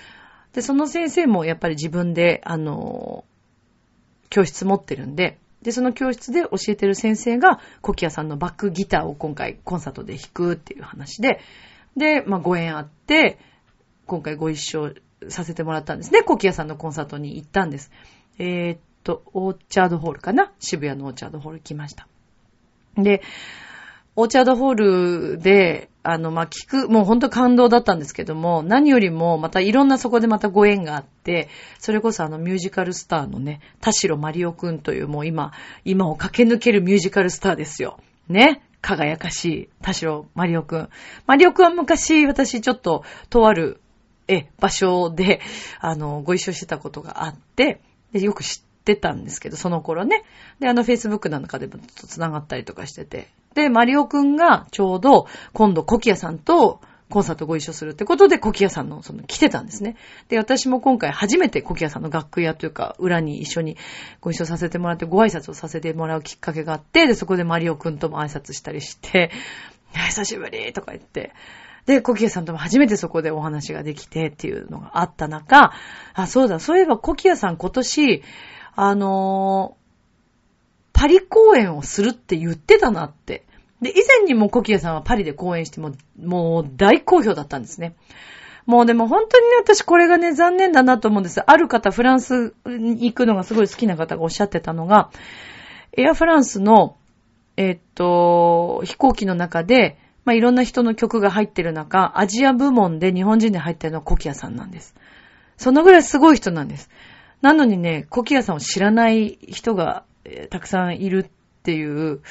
[0.54, 3.26] で、その先生もやっぱり自分で、あの、
[4.30, 11.40] 教室持ってるんで、で、その教室で教えてる先生が、コキアさんのバックギターを今回コンサートで弾くっていう話で、
[11.96, 13.40] で、まあご縁あって、
[14.06, 14.94] 今回ご一緒
[15.30, 16.22] させてもらったんですね。
[16.22, 17.92] コキアさんのコンサートに行ったんです。
[18.38, 20.52] えー、っと、オーチャードホールかな？
[20.60, 22.08] 渋谷のオーチャードホール来ました。
[22.96, 23.22] で、
[24.20, 35.54] オーチャードホールで、あの、まあ、聞く、もうほんと感動だったんですけども、何よりも、またいろんなそこでまたご縁があって、それこそあのミュージカルスターのね、田代マリオくんというもう今、
[35.86, 38.00] 今を駆け抜けるミュージカルスターですよ。
[38.28, 38.64] ね？
[38.82, 40.90] 輝かしい田代マリオくん。
[41.28, 43.80] マリオくんは昔、私ちょっと、とある、
[44.28, 45.42] え、場所で、
[45.80, 47.82] あの、ご一緒してたことがあって、
[48.14, 50.24] でよく知っててたんですけど、その頃ね。
[50.60, 53.28] で、あの、Facebook なんかでもちょっと繋がったりとかしてて。
[53.54, 59.96] で、マリオくんがちょうど今度コキアさんとコンサートご一緒するってことで、コキアさんの、その、来てたんですね。
[60.28, 63.78] で、私も今回初めてコキアさんの楽屋というか、裏に一緒に
[64.20, 69.32] ご一緒させてもらって、ご挨拶をさせてもらうきっかけがあって、で、そこでマリオくんとも挨拶したりして、
[69.94, 71.32] 久しぶりとか言って、
[71.86, 75.72] で、コキアさんとも初めてそこでお話ができてっていうのがあった中、
[76.14, 78.24] あ、そうだ、そういえばコキアさん今年、
[78.78, 83.44] あのー、パリ公演をするって言ってたなって
[83.82, 87.96] で、以前にもコキアさんはパリで公演しても、もう大好評だったんですね。
[88.66, 91.42] もうでも本当にね、私これがね、残念だなと思うんです。
[91.42, 95.10] ある方、フランスに行くのがすごい好きな方がおっしゃってたのが、
[95.96, 96.98] エアフランスの、
[97.56, 104.96] えっと、飛行機の中で、まあ、いろんな人の曲が入ってる中、アジア部門で日本人で入ってるのはコキアさんなんです。
[105.56, 106.90] そのぐらいすごい人なんです。
[107.42, 111.32] なのにね、コキアさんを知らない人が、えー、たくさんいるっ
[111.64, 112.22] ていう、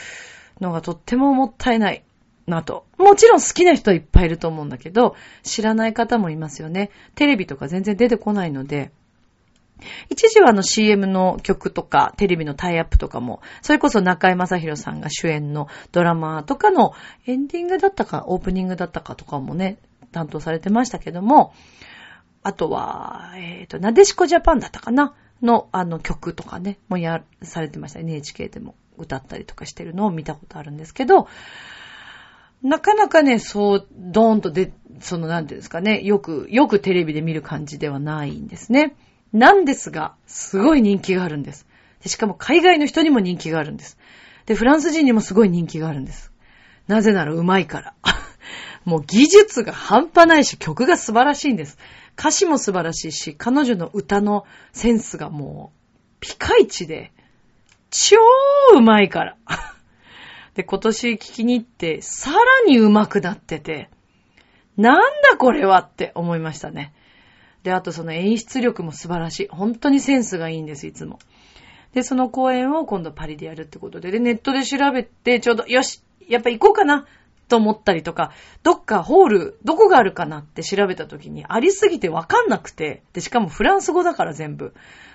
[0.61, 2.03] のがとってももったいない
[2.47, 2.87] なと。
[2.99, 6.91] もちろん好きな人はいっぱいいると思うんだけど、知らない方もいますよね。
[7.15, 8.91] テレビとか全然出てこないので、
[10.09, 16.93] 一時はあの CM の曲とかテレビのタイアップとかも、それこそ中井正宏さんが主演のドラマとかの
[17.27, 19.77] エンディングだったかオープニングだったかとかもね、
[20.13, 21.53] 担当されてましたけども、
[22.47, 25.15] あとは、えっ、ー、と、なでしこジャパンだったかな？
[25.43, 28.01] のあの曲とかね、もやされてました。
[28.01, 28.75] NHK でも。
[28.99, 31.29] 歌ったりとかしてるのを見たことあるんですけど、
[32.63, 38.97] なかなかね、そう、ドーンとで、その、なんていうんですかね、よく、よくテレビで見る感じではないんですね。
[39.33, 41.67] なんですが、すごい人気があるんです。
[42.03, 43.99] でしかも海外の人にも人気があるんです。
[44.47, 46.33] で、フランス人にもすごい人気があるんです。
[46.89, 47.95] なぜなら上手いから。
[48.87, 51.77] もう技術が半端ないし、曲が素晴らしいんです。
[52.17, 57.11] 歌詞も素晴らしいし、彼女の歌のセンスがもう、ピカイチで、
[57.91, 58.17] 超
[58.77, 59.37] うまいから。
[60.55, 63.91] で、今年聞きに行って、さらにうまくなってて、
[64.77, 66.95] なんだこれはって思いましたね。
[67.65, 69.49] で、あとその演出力も素晴らしい。
[69.49, 71.19] 本当にセンスがいいんです、いつも。
[71.93, 77.07] で、その公演を今度パリでやるってことで、で、ネットで調べて、ちょうど、よし、やっぱ行こうかな
[77.49, 78.33] と思ったりとか、
[78.63, 84.75] どっかホール、どこがあるかなって調べた時に、ありすぎてわかんなくて、で、しかもフランス語だから全部。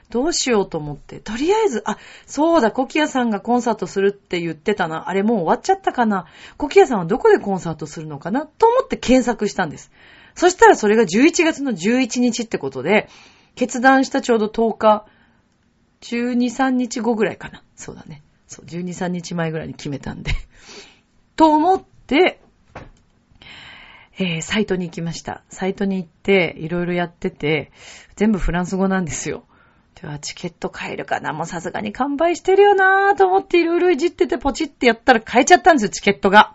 [0.10, 5.08] どうしようと思って、とりあえず、あ、そうだ、コキアさんがコンサートするって言ってたな。
[5.08, 6.26] あれもう終わっちゃったかな。
[6.58, 8.46] コキアさんはどこでコンサートするのかな？
[8.46, 9.90] と思って検索したんです。
[10.36, 13.08] そしたらそれが11月の11日ってことで、
[13.56, 15.06] 決断したちょうど10日、
[16.02, 17.64] 12、3日後ぐらいかな。
[17.78, 18.22] そうだね。
[18.48, 20.32] そう、12、3日前ぐらいに決めたんで。
[21.38, 22.42] と思って、
[24.20, 25.44] えー、サイトに行きました。
[25.48, 27.72] サイトに行って、いろいろやってて、
[28.18, 29.46] 全部フランス語なんですよ。
[30.02, 31.32] では、チケット買えるかな？
[31.32, 36.54] もうさすがに完売してるよなぁと思っていろいろいじっててポチってやったら買えちゃったんですよ、チケットが。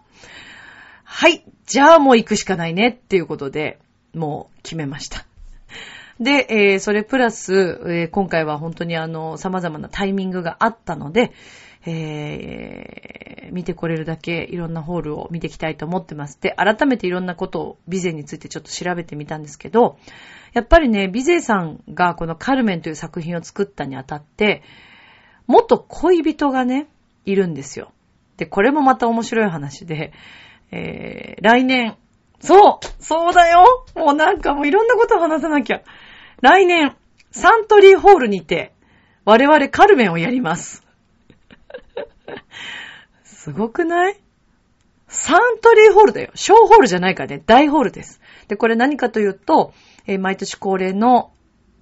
[1.05, 1.43] はい。
[1.65, 3.79] じゃあもう行くしかないねっていうことで、
[4.15, 5.25] もう決めました。
[6.21, 11.33] で、えー、それプラス、えー、今回は本当にあの、様々なタイミングがあったので、
[11.87, 16.41] えー、見てこれるだけいろんなホールを見ていきたいと思ってます。
[16.41, 19.99] で、改めていろんなことを、ビゼについてちょっと調べてみたんですけど、
[20.53, 24.63] やっぱりね、ビゼさんがこのカルメンという作品を作ったにあたって、
[25.47, 26.89] 元恋人がね、
[27.25, 27.93] いるんですよ。
[28.37, 30.13] で、これもまた面白い話で、
[30.71, 31.97] えー、来年、
[32.41, 35.83] そうそうだよもうなんかもういろんなことを話さなきゃ。
[36.43, 36.97] 来年、
[37.31, 38.73] サントリーホールにて、
[39.25, 40.86] 我々カルメンをやります。
[43.25, 44.21] すごくない？
[45.09, 46.31] サントリーホールだよ。
[46.35, 48.21] 小ホールじゃないからね、大ホールです。
[48.49, 49.73] で、これ何かというと、
[50.07, 51.33] えー、毎年恒例の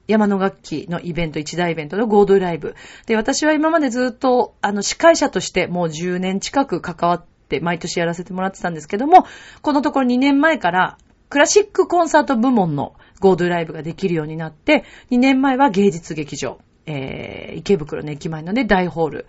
[0.07, 2.75] 山の楽器のイベント、一大イベントのゴードライブ。
[3.07, 9.27] で、私は今までずっと、あの、司会者としてもう10年近く関わって毎年やらせてもらってたんですけども、
[9.63, 10.99] このところ2年前から
[11.31, 19.27] クラシックコンサート部門のゴードライブができるようになって、2年前は芸術劇場、えー、池袋の駅前のね、大ホール。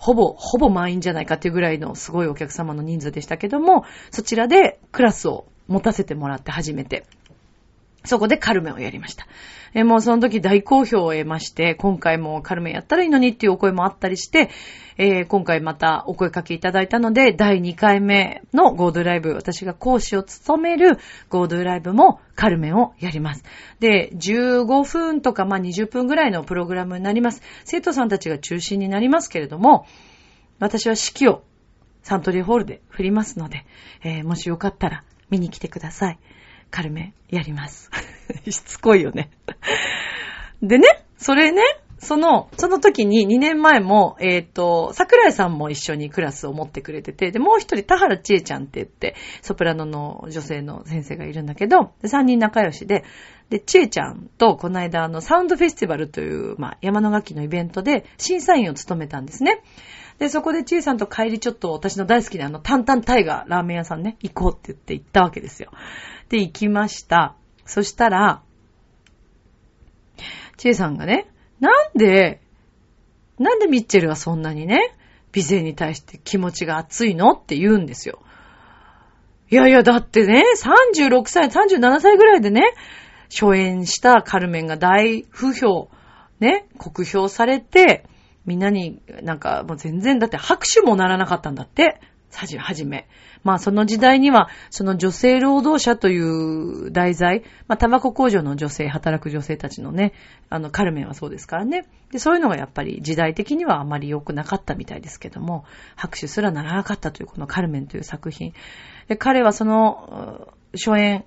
[0.00, 7.04] ほぼ、ほぼ満員じゃないかっていうぐらいのすごいお客様の人数でしたけども、そちらでクラスを持たせてもらって初めて、
[8.04, 9.26] そこでカルメンをやりました。
[9.72, 14.50] えもうその時大好評を得まして、今回もカルメンやったらいいのにっていうお声もあったりして、
[14.96, 23.44] えー、今回またお声かけいただいたので、第2回目のゴードライブ、私が講師を務めるゴードライブもカルメンをやります。
[23.78, 27.42] で、15分とかまあ20分ぐらいのプログラムになります。
[27.64, 29.86] 生徒さんたちが中心になりますけれども、
[30.58, 31.44] 私は指揮を
[32.02, 33.66] サントリーホールで振りますので、
[34.02, 36.18] えー、もしよかったら見に来てください。
[36.70, 37.90] カルメやります。
[38.48, 39.30] しつこいよね。
[40.62, 41.62] でね、それね、
[41.98, 53.04] その、その時に2年前も、えっ、ー、と、桜井さんも一緒にクラスを持ってくれてて、で、もう一人、田原千恵ちゃんって言って、ソプラノの女性の先生がいるんだけど、3人仲良しで、
[53.50, 59.62] で、千恵ちゃんとこの間、あの、サウンドフェスティバルという、まあ、山の楽器のイベントで審査員を務めたんですね。
[60.18, 65.70] で、そこでちえさんと帰りちょっと私の大好きなあの、タンタンタイガーラーメン屋さんね、行こうって言って行ったわけですよ。
[66.30, 67.36] で、行きました。
[67.66, 68.42] そしたら、
[70.56, 72.40] ちえさんがね、なんで、
[73.38, 74.96] なんでミッチェルはそんなにね、
[75.32, 77.32] 美勢に対して気持ちが熱いの？
[77.32, 78.20] って言うんですよ。
[79.50, 82.62] いやいや、だってね、36歳、37歳ぐらいでね、
[83.28, 85.90] 初演したカルメンが大不評、
[86.38, 88.04] ね、酷評されて、
[88.46, 92.00] みんなになんかもう全然、だって拍手もならなかったんだって。
[92.32, 93.08] はじめ。
[93.42, 100.12] まあその時代には、その女性労働者という題材、まあタバコ工場の女性、働く女性たちのね、
[100.48, 101.86] あのカルメンはそうですからね。
[102.12, 105.64] で、そういうのがやっぱり時代的にはあまり良くなかったみたいですけども、
[105.96, 108.52] 拍手すらならなかったというこのカルメンという作品。
[109.08, 111.24] で、彼はその、初演、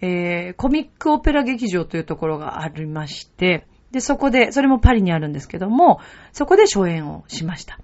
[0.00, 6.00] えー、コミックオペラ劇場というところがありまして、で、そこで、それもパリにあるんですけども、
[6.32, 7.78] そこで初演をしました。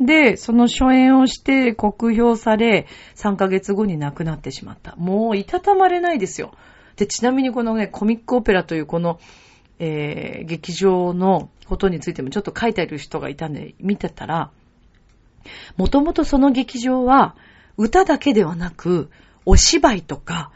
[0.00, 2.86] で、その初演をして酷評され、
[3.16, 4.96] 3ヶ月後に亡くなってしまった。
[4.96, 6.52] もう、いたたまれないですよ。
[6.96, 9.20] で、ちなみにこのね、コミックオペラというこの、
[9.78, 14.50] えー、劇場のことについてもちょっと書いてある人がいたんで、見てたら、
[15.76, 17.36] もともとその劇場は、
[17.76, 19.10] 歌だけではなく、
[19.44, 20.50] お芝居とか、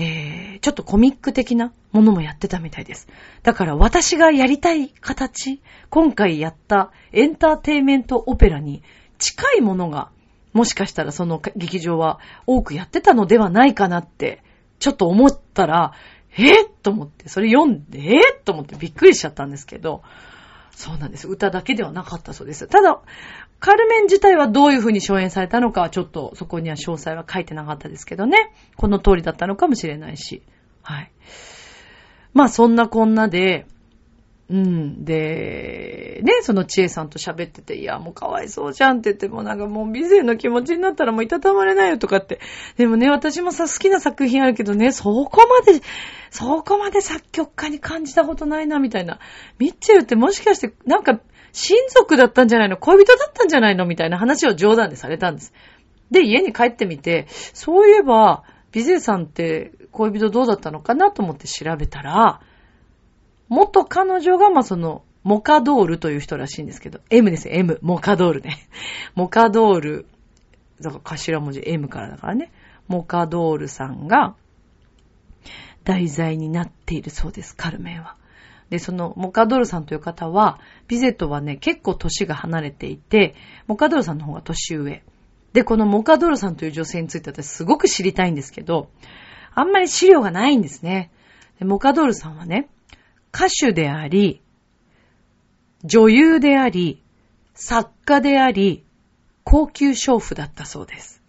[0.00, 3.06] えー、ちょっとコミック的なものもやってたみたいです。
[3.42, 8.82] だから私がやりたい形、今回やったエンターテイメントオペラに
[9.18, 10.10] 近いものが、
[10.54, 14.42] もしかしたらその劇場は多くやってたのではないかなって、
[14.78, 15.92] ちょっと思ったら、
[16.32, 20.02] えー、と思って、それ読んで、えー、と思ってびっくりしちゃったんですけど、
[20.70, 21.28] そうなんです。
[21.28, 22.66] 歌だけではなかったそうです。
[22.66, 23.00] ただ、
[23.60, 28.52] カルメン自体はどういう風に初演されたのかはちょっとそこには詳細は書いてなかったですけどね。
[28.76, 30.42] この通りだったのかもしれないし。
[30.82, 31.12] はい。
[32.32, 33.66] まあそんなこんなで、
[34.50, 35.04] うん。
[35.04, 42.40] で、ね、その知恵さんと喋ってて、いや、もうかわいそうじゃんって言って、もなんかもう美勢の気持ちになったらもういたたまれないよとかって。
[42.76, 45.80] でもね、私もさ、好きな作品あるけどね、そこまで、
[46.30, 49.20] そこまで作曲家に感じたことないな、みたいな。
[49.58, 51.20] ミッチェルってもしかして、なんか、
[51.52, 52.76] 親族だったんじゃないの？
[52.76, 53.86] 恋人だったんじゃないの？
[53.86, 55.52] みたいな話を冗談でされたんです。
[56.10, 62.40] で、家に帰ってみて、そういえば、美勢さんって恋人どうだったのかなと思って調べたら、
[63.48, 67.78] 元彼女が、まその、モカドールという人らしいんですけど、M ですよ、M。
[67.82, 68.68] モカドールね。
[69.14, 70.06] モカドール、
[70.80, 72.52] だから頭文字 M からだからね。
[72.88, 74.34] モカドールさんが、
[75.84, 78.16] 題材になっているそうです、カルメンは。
[78.70, 83.34] で、その、モカドルさんという方は、ビゼットはね、結構年が離れていて、
[83.66, 85.02] モカドルさんの方が年上。
[85.52, 88.90] で、このモカドルさんという女性について私すごく知りたいんですけど、
[89.52, 91.10] あんまり資料がないんですね。
[91.58, 92.68] でモカドルさんはね、
[93.34, 94.40] 歌手であり、
[95.84, 97.02] 女優であり、
[97.54, 98.84] 作家であり、
[99.42, 101.22] 高級娼婦だったそうです。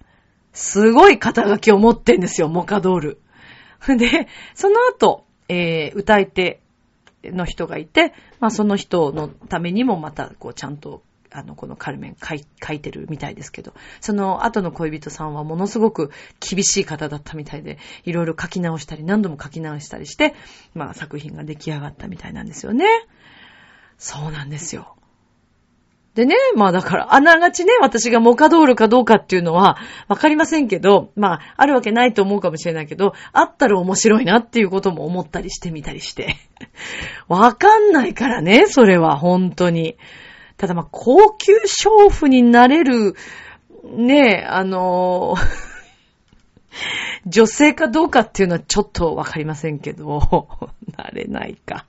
[0.53, 3.21] すごい肩書きを持ってんですよ、モカドール。
[3.97, 6.61] で、その後、えー、歌い手
[7.23, 11.03] の人がいて、まあその人のためにもまた、こう、ちゃんと
[11.33, 20.35] あの、このカルメン書い書いてるみたいですけど、その後の恋人さんはものすごく厳しい方だったみたいで、いろいろ書き直したり、何度も書き直したりして、
[20.75, 22.85] まあ作品が出来上がったみたいなんですよね。
[23.97, 24.95] そうなんですよ。
[26.15, 29.77] でね、まあだから、あながちね、私がモカドールかどうかっていうのは、
[30.09, 36.35] わかりませんけど、まあ、あるわけないと思うかもしれないけど、あったら面白いなっていうことも思ったりしてみたりして。
[37.29, 39.95] わかんないからね、それは、本当に。
[40.57, 43.15] ただまあ、高級娼婦になれる、
[43.95, 45.35] ねえ、あの
[47.25, 50.49] 女性かどうかっていうのはちょっとわかりませんけど、
[50.97, 51.85] なれないか。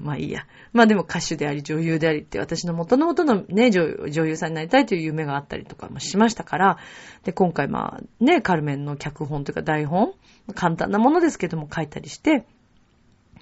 [0.00, 0.46] まあいいや。
[0.72, 6.78] まあでも歌手であり女優でありって私の元の元のね女、女優さんになりたいという夢があったりとかもしましたから、
[7.24, 10.12] で、今回まあね、カルメンの脚本というか台本、
[10.54, 12.44] 簡単なものですけども書いたりして、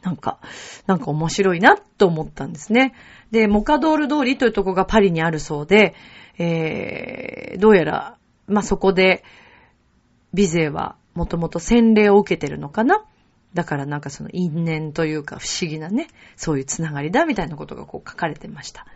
[0.03, 0.39] なんか、
[0.87, 2.95] なんか面白いなと思ったんですね。
[3.31, 5.95] で、モカドール通りというとこがパリにあるそうで、
[6.39, 8.16] えー、どうやら、
[8.47, 9.24] まあ、そこで、
[10.33, 13.05] ビゼはもともと洗礼を受けてるのかな
[13.55, 18.86] だからなんかその因縁というか不思議なね、そういうつながりだみたいなことがこう書かれてました。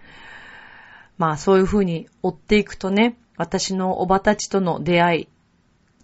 [1.18, 5.28] まあそういうふうに追っていくとね、私のおばたちとの出会い、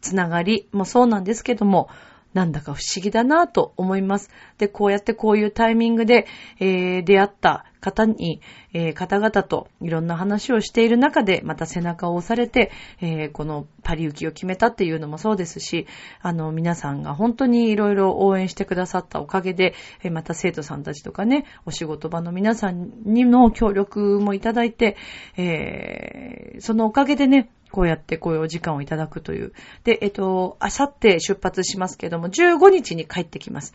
[0.01, 1.89] つながりもそうなんですけども、
[2.35, 4.31] なんだか不思議だなぁと思います。
[4.59, 6.27] で、こうやってこういうタイミングで、
[6.61, 8.41] えー、出会った方に、
[8.73, 12.71] えー、方々といろんな話をしている中で、また背中を押されて、
[13.01, 15.87] えー、このパリ行きを決めたっていうのもそうですし、
[16.21, 24.97] あの、皆さんが本当にいろいろ応援してくださったおかげで、えー、また生徒さんたちとかね、お仕事場の皆さんにも協力もいただいて、
[25.37, 29.53] え、そのおかげでね、こうやってこういうお時間をいただくという。
[29.85, 33.75] で、えっと、あさって出発しますけども、15日に帰ってきます。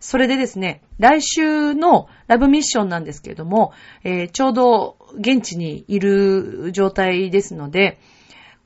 [0.00, 3.72] それでですね、来週のラブミッションなんですけども、
[4.04, 7.98] えー、ちょうど現地にいる状態ですので、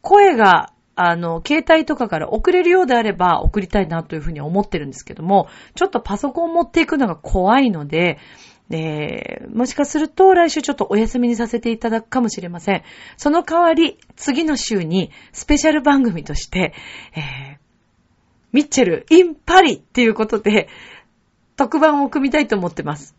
[0.00, 8.18] 声があの、携帯とかから送れるようであれば送りたいなというふうに思ってるんですけども、ちょっとパソコンを持っていくのが怖いので、
[8.70, 12.82] えー、もしかすると来週ちょっとお休みにさせていただくかもしれません。
[13.16, 16.72] その代わり、次の週にスペシャル番組として、
[17.14, 17.58] えー、
[18.52, 20.68] ミッチェル・イン・パリっていうことで、
[21.56, 23.14] 特番を組みたいと思ってます。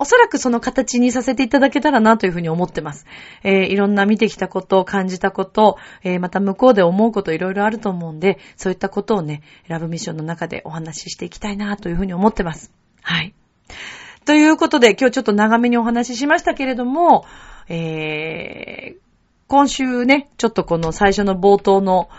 [0.00, 3.04] おそらくその形にさせていただけたらなというふうに思ってます。
[3.42, 12.72] えー、いろんな見てきたこと、感じたこと、えー、また向こうで思うこといろいろあると思うんで、そういったことをね、ラブミッションの中でお話ししていきたいなというふうに思ってます。
[13.02, 13.34] はい。
[14.28, 17.24] ということで、今日ちょっと長めにお話ししましたけれども、
[17.70, 19.00] えー、
[19.46, 22.10] 今週ね、ちょっとこの最初の冒頭の、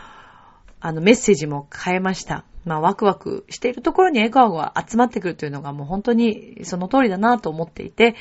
[0.79, 2.45] あの、メッセージも変えました。
[2.65, 8.15] まあ、ワクワクしているところに笑顔が集まってくるというのがもう本当にその通りだなと思っていて、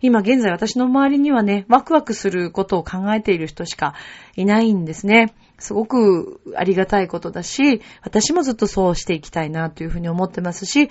[0.00, 3.92] 今現在私の周りにはね、ワクワクすることを考えている人しか
[4.36, 5.34] いないんですね。
[5.58, 10.90] すごくありがたいことだし、私もずっとそうしていきたいなというふうに思ってますし、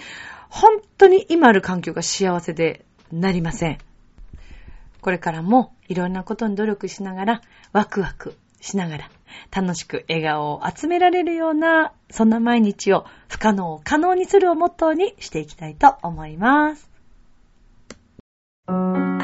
[0.50, 3.78] 本当に今ある環境が幸せでなりません。
[5.02, 7.42] これからもいろんなことに努力しながら、
[7.74, 9.10] ワクワクしながら、
[9.52, 16.90] 楽しく笑顔を集められるような、そんな毎日を不可能を可能にするをモットーにしていきたいと思います。
[18.70, 18.76] 明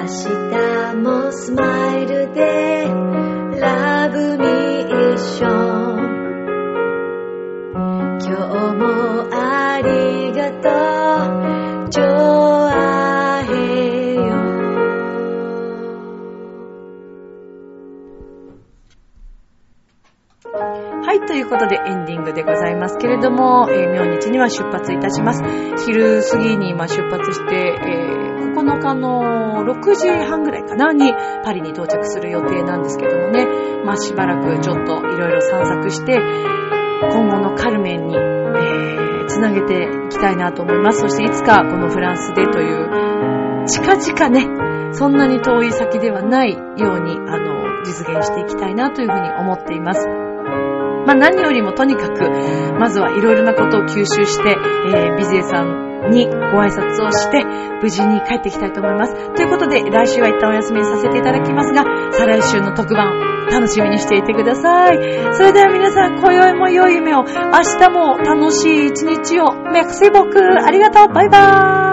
[0.05, 2.85] 日もスマイルで、
[3.61, 4.48] ラブミ
[21.05, 25.43] はいということでエンディングでございますけれども、えー、明日には出発いたします。
[25.85, 28.28] 昼過ぎに今出発して、えー
[28.59, 33.45] 9日の6時半ぐらいかなにパリに到着する予定なんですけどもね、
[33.85, 40.99] まあしばらくちょっといろいろ散策して、今後のカルメンに、えー、つなげていきたいなと思います。
[40.99, 50.07] そしていつかこのフランスでという、近々ね、そんなに遠い先ではないように、あの、実現していきたいなというふうに思っています。
[50.07, 52.29] まあ何よりもとにかく、
[52.77, 56.31] まずはいろいろなことを吸収して、えー、ビゼさんにご
[56.61, 57.43] 挨拶をして、
[57.81, 59.33] 無事に帰ってきたいと思います。
[59.35, 64.97] ということで、来週は一旦お休みにさせていただきますが、再来週の特番、楽しみにしていてください。
[65.33, 67.31] それでは皆さん、今宵も良い夢を、明
[67.79, 71.88] 日も楽しい一日を、メクセボク、ありがとう、バイバーイ